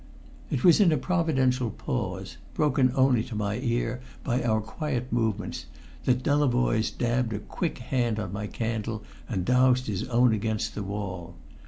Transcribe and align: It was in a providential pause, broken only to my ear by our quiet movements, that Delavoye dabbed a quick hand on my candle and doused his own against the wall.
It 0.49 0.63
was 0.63 0.79
in 0.79 0.91
a 0.91 0.97
providential 0.97 1.69
pause, 1.69 2.37
broken 2.55 2.91
only 2.95 3.21
to 3.25 3.35
my 3.35 3.59
ear 3.59 4.01
by 4.23 4.41
our 4.43 4.59
quiet 4.59 5.13
movements, 5.13 5.67
that 6.05 6.23
Delavoye 6.23 6.97
dabbed 6.97 7.33
a 7.33 7.37
quick 7.39 7.77
hand 7.77 8.17
on 8.19 8.33
my 8.33 8.47
candle 8.47 9.03
and 9.29 9.45
doused 9.45 9.85
his 9.85 10.05
own 10.09 10.33
against 10.33 10.73
the 10.73 10.81
wall. 10.81 11.35